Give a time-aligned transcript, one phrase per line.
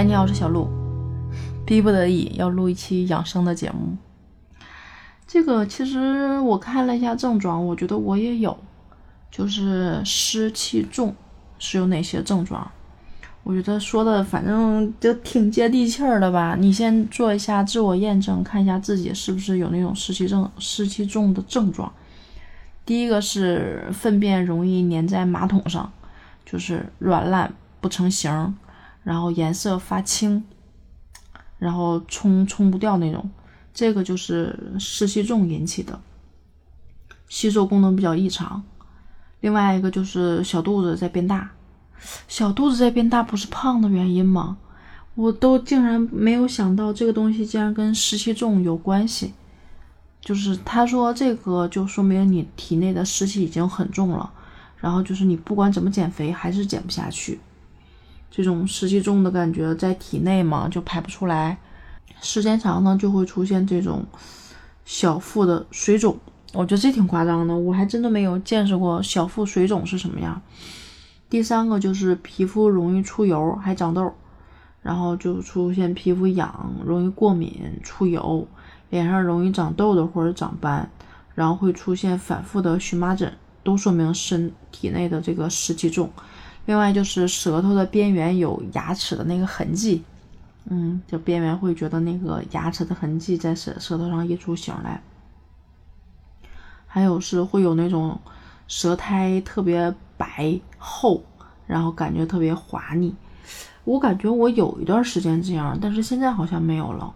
[0.00, 0.66] 嗨，你好，我是小鹿。
[1.66, 3.98] 逼不得已要录一期养生的节目。
[5.26, 8.56] 这个其实我看了一下症状，我觉得我也有，
[9.30, 11.14] 就是湿气重
[11.58, 12.70] 是有哪些症状？
[13.42, 16.56] 我觉得说的反正就挺接地气儿的吧。
[16.58, 21.92] 你先做一下自我验证，看一下自己是不是有那种湿气症、湿气重的症状。
[22.86, 25.92] 第一个是粪便容易粘在马桶上，
[26.46, 28.56] 就是软烂不成形。
[29.02, 30.44] 然后颜色发青，
[31.58, 33.30] 然后冲冲不掉那种，
[33.72, 36.00] 这个就是湿气重引起的，
[37.28, 38.62] 吸收功能比较异常。
[39.40, 41.50] 另外一个就是小肚子在变大，
[42.28, 44.58] 小肚子在变大不是胖的原因吗？
[45.14, 49.32] 我都竟然没有想到这个东西竟然跟湿气重有关系。
[50.20, 54.30] 就是他说这个就说明你体内的湿气已经很重了，
[54.76, 57.40] 然后就是你不管怎么减肥还是减不下去。
[58.30, 61.58] 这种湿气重的感觉在体内嘛，就排不出来，
[62.20, 64.04] 时间长呢就会出现这种
[64.84, 66.18] 小腹的水肿。
[66.52, 70.40] 我觉得这挺夸张的，我还真的没有见识过小腹水肿是什么样。
[71.28, 74.12] 第三个就是皮肤容易出油，还长痘，
[74.82, 78.48] 然后就出现皮肤痒、容易过敏、出油，
[78.90, 80.90] 脸上容易长痘痘或者长斑，
[81.36, 83.32] 然后会出现反复的荨麻疹，
[83.62, 86.10] 都说明身体内的这个湿气重。
[86.70, 90.04] 另外就是舌头的边缘有牙齿的那个痕迹，
[90.66, 95.02] 嗯，就边缘会觉得那个牙齿的痕迹在舌舌头上溢出形来。
[96.86, 98.20] 还有是会有那种
[98.68, 101.24] 舌苔特别白厚，
[101.66, 103.12] 然后感觉特别滑腻。
[103.82, 107.12] 我感觉我有一段时间这样，但是现在好像没有了。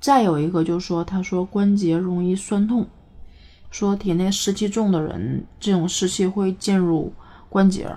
[0.00, 2.88] 再有一个就是说，他说关节容易酸痛，
[3.70, 7.12] 说体内湿气重的人，这种湿气会进入
[7.48, 7.88] 关节。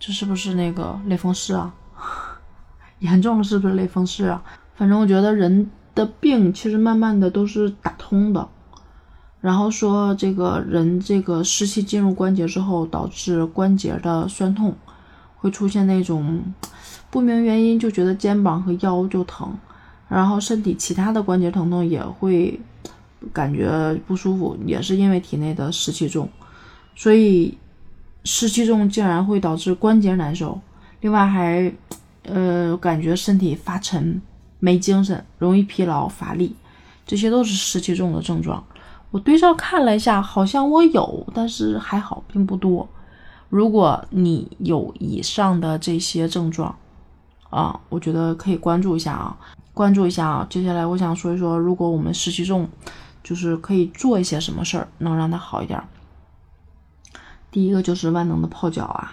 [0.00, 1.74] 这是不是那个类风湿啊？
[3.00, 4.42] 严重了是不是类风湿啊？
[4.74, 8.48] 反正我觉得人的病其实慢慢的都是打通的。
[9.42, 14.74] 然后说这个人这个湿气进入关节之后，导致关节的酸痛，
[15.36, 16.42] 会出现那种
[17.10, 19.54] 不明原因就觉得肩膀和腰就疼，
[20.08, 22.58] 然后身体其他的关节疼痛也会
[23.34, 26.26] 感觉不舒服，也是因为体内的湿气重，
[26.96, 27.58] 所以。
[28.24, 30.60] 湿气重竟然会导致关节难受，
[31.00, 31.72] 另外还，
[32.24, 34.20] 呃，感觉身体发沉、
[34.58, 36.54] 没精神、容易疲劳乏力，
[37.06, 38.62] 这些都是湿气重的症状。
[39.10, 42.88] 我对照看了一下，好像我有，但是还好，并不多。
[43.48, 46.72] 如果你有以上的这些症状，
[47.48, 49.36] 啊，我觉得可以关注一下啊，
[49.74, 50.46] 关注一下啊。
[50.48, 52.68] 接下来我想说一说，如果我们湿气重，
[53.24, 55.82] 就是可以做一些什么事儿，能让它好一点。
[57.50, 59.12] 第一个就是万能的泡脚啊，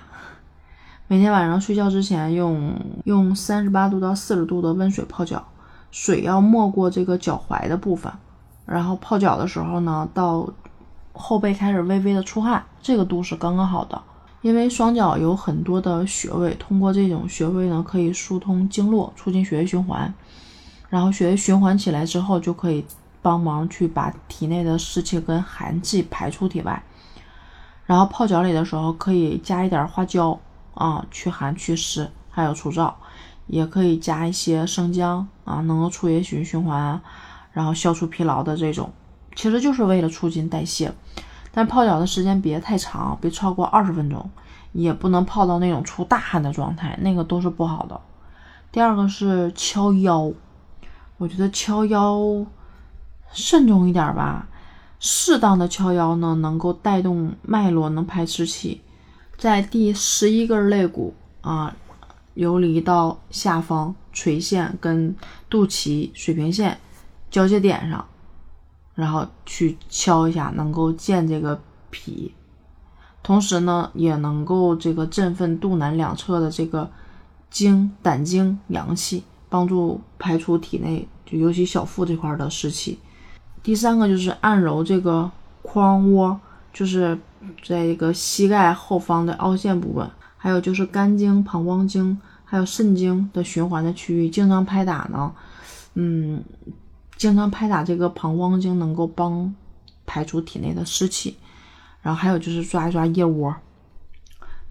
[1.08, 2.74] 每天晚上睡觉之前用
[3.06, 5.44] 用三十八度到四十度的温水泡脚，
[5.90, 8.12] 水要没过这个脚踝的部分，
[8.66, 10.48] 然后泡脚的时候呢，到
[11.14, 14.00] 后背开始微微的出汗，这个度是刚刚好的。
[14.44, 20.14] 因为双脚有很多的穴位，通过这种穴位呢，可以疏通经络，促进血液循环，
[20.90, 22.86] 然后血液循环起来之后，就可以
[23.24, 26.84] 帮忙去把体内的湿气跟寒气排出体外。
[27.88, 30.38] 然后泡脚里的时候可以加一点花椒
[30.76, 32.94] 啊，驱寒祛湿，还有除燥，
[33.48, 37.02] 也可以加一些生姜啊，能够促血液循环，
[37.54, 38.92] 然后消除疲劳的这种，
[39.36, 40.94] 其实就是为了促进代谢。
[41.54, 44.30] 但泡脚的时间别太长，别超过二十分钟，
[44.74, 48.00] 也不能泡到那种出大汗的状态，那个都是不好的。
[48.70, 50.30] 第二个是敲腰，
[51.18, 52.46] 我觉得敲腰
[53.32, 54.46] 慎重一点吧。
[55.00, 58.82] 适当的敲腰呢，能够带动脉络，能排湿气。
[59.38, 61.76] 在第十一根肋骨啊，
[62.34, 65.16] 游离到下方垂线跟
[65.50, 66.80] 肚脐水平线
[67.30, 68.08] 交界点上，
[68.96, 72.34] 然后去敲一下，能够健这个脾，
[73.22, 76.90] 同时呢，也能够这个振奋肚腩两侧的这个
[77.52, 82.98] 经胆经阳气，帮助排出体内就尤其小腹这块的湿气。
[83.68, 85.30] 第三个就是按揉这个
[85.62, 86.40] 眶窝，
[86.72, 87.20] 就是
[87.62, 95.34] 在一个膝盖后方的凹陷部分，还有就是肝经、膀胱经，还有肾经的循环的区域，经常拍打呢，
[95.96, 96.42] 嗯，
[97.18, 99.54] 经常拍打这个膀胱经，能够帮
[100.06, 101.36] 排出体内的湿气。
[102.02, 103.54] 然后还有就是抓一抓腋窝，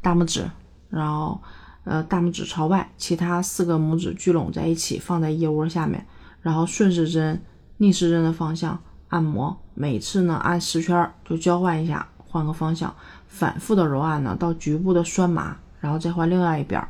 [0.01, 0.51] 大拇指，
[0.89, 1.39] 然后
[1.85, 6.07] 呃大拇指朝外，其他四个拇指聚拢在一起，放在腋窝下面，
[6.41, 7.43] 然后顺时针。
[7.79, 12.95] 逆时针的方向按摩，每次呢按十圈就交换一下，换个方向，
[13.29, 16.85] 反复的揉按呢到局部的酸麻，然后再换另外一边。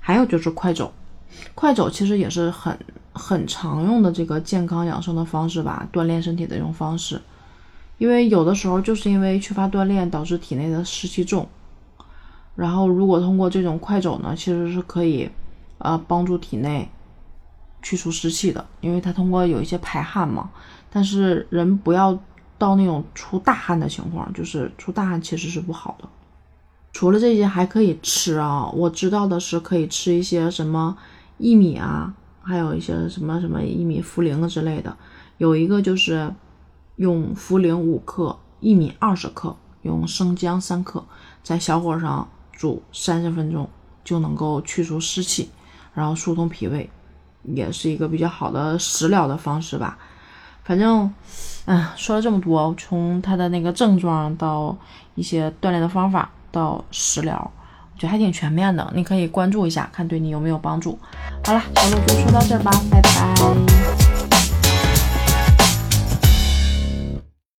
[0.00, 0.92] 还有就是快走，
[1.54, 2.76] 快走其实也是很
[3.12, 7.22] 很常用的这个健康养生的方式吧，锻炼身体的一种方式。
[7.98, 11.48] 因为有的时候就是因为缺乏锻炼导致体内的湿气重，
[12.56, 15.30] 然后如果通过这种快走呢，其实是可以
[15.78, 16.90] 呃帮助体内
[17.80, 20.50] 去除湿气的，因为它通过有一些排汗嘛。
[20.92, 22.16] 但是人不要
[22.58, 26.08] 到那种出大汗的情况，就是出大汗其实是不好的。
[26.92, 30.96] 除了这些还可以吃啊，我知道的是可以吃一些什么
[31.38, 34.96] 薏米啊，还有一些什么什么薏米茯苓之类的，
[35.38, 36.32] 有一个就是。
[36.96, 41.02] 用茯苓五克，薏米二十克，用生姜三克，
[41.42, 43.68] 在小火上煮三十分钟，
[44.04, 45.48] 就能够去除湿气，
[45.94, 46.88] 然后疏通脾胃，
[47.44, 49.98] 也是一个比较好的食疗的方式吧。
[50.64, 51.12] 反正，
[51.66, 54.76] 嗯，说了这么多，从他的那个症状到
[55.14, 57.50] 一些锻炼的方法到食疗，
[57.94, 58.90] 我觉得还挺全面的。
[58.94, 60.98] 你可以关注一下，看对你有没有帮助。
[61.44, 64.11] 好了，小鹿就说到这儿吧，拜拜。